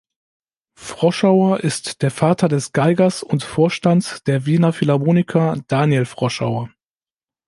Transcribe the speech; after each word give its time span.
Froschauer 0.73 1.59
ist 1.59 2.01
der 2.01 2.09
Vater 2.09 2.47
des 2.47 2.73
Geigers 2.73 3.21
und 3.21 3.43
Vorstands 3.43 4.23
der 4.23 4.47
Wiener 4.47 4.73
Philharmoniker, 4.73 5.61
Daniel 5.67 6.05
Froschauer. 6.05 6.71